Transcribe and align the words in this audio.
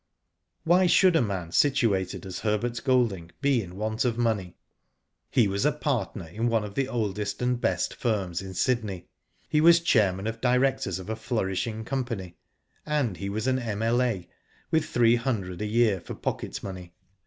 Why 0.63 0.87
should 0.87 1.15
a 1.15 1.21
man 1.21 1.51
situated 1.51 2.25
as 2.25 2.39
Herbert 2.39 2.81
Golding 2.83 3.25
was 3.25 3.35
be 3.39 3.61
in 3.61 3.75
want 3.75 4.03
of 4.03 4.17
money? 4.17 4.55
He 5.29 5.47
was 5.47 5.63
a 5.63 5.71
partner 5.71 6.27
in 6.27 6.47
one 6.49 6.63
of 6.63 6.73
the 6.73 6.87
oldest 6.87 7.39
and 7.39 7.61
best 7.61 7.93
firms 7.93 8.41
in 8.41 8.55
Sydney. 8.55 9.05
He 9.47 9.61
was 9.61 9.79
chairman 9.79 10.25
of 10.25 10.41
directors 10.41 10.97
of 10.97 11.07
a 11.07 11.15
flourishing 11.15 11.85
company, 11.85 12.35
and 12.83 13.17
he 13.17 13.29
was 13.29 13.45
an 13.45 13.59
M.L.A. 13.59 14.27
with 14.71 14.85
three 14.87 15.17
hundred 15.17 15.61
a 15.61 15.67
year 15.67 16.01
for 16.01 16.15
pocket 16.15 16.63
money. 16.63 16.95